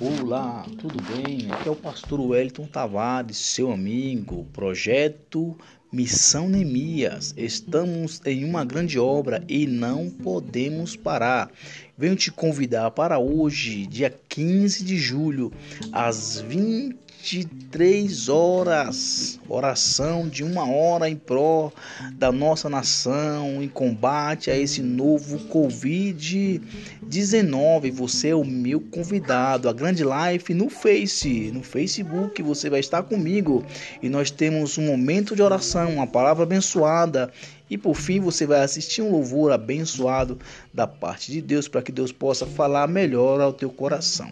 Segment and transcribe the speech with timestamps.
[0.00, 1.50] Olá, tudo bem?
[1.50, 5.58] Aqui é o pastor Wellington Tavares, seu amigo, projeto
[5.90, 7.32] Missão Neemias.
[7.34, 11.50] Estamos em uma grande obra e não podemos parar.
[11.96, 15.50] Venho te convidar para hoje, dia 15 de julho,
[15.90, 21.72] às 20 23 horas, oração de uma hora em pró
[22.14, 27.90] da nossa nação, em combate a esse novo Covid-19.
[27.92, 33.02] Você é o meu convidado, a Grande Life no Face, no Facebook, você vai estar
[33.02, 33.64] comigo
[34.02, 35.42] e nós temos um momento de
[35.86, 37.32] uma palavra abençoada
[37.70, 40.38] e por fim, você vai assistir um louvor abençoado
[40.72, 44.30] da parte de Deus para que Deus possa falar melhor ao teu coração.